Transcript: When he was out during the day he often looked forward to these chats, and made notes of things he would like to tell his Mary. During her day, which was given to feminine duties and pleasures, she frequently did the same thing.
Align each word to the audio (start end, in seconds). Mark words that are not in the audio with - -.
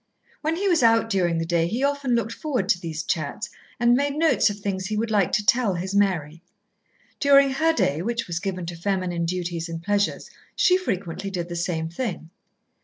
When 0.41 0.55
he 0.55 0.67
was 0.67 0.81
out 0.81 1.11
during 1.11 1.37
the 1.37 1.45
day 1.45 1.67
he 1.67 1.83
often 1.83 2.15
looked 2.15 2.33
forward 2.33 2.67
to 2.69 2.79
these 2.79 3.03
chats, 3.03 3.51
and 3.79 3.93
made 3.95 4.15
notes 4.15 4.49
of 4.49 4.59
things 4.59 4.87
he 4.87 4.97
would 4.97 5.11
like 5.11 5.31
to 5.33 5.45
tell 5.45 5.75
his 5.75 5.93
Mary. 5.93 6.41
During 7.19 7.51
her 7.51 7.71
day, 7.71 8.01
which 8.01 8.25
was 8.25 8.39
given 8.39 8.65
to 8.65 8.75
feminine 8.75 9.25
duties 9.25 9.69
and 9.69 9.79
pleasures, 9.83 10.31
she 10.55 10.75
frequently 10.75 11.29
did 11.29 11.49
the 11.49 11.55
same 11.55 11.87
thing. 11.87 12.31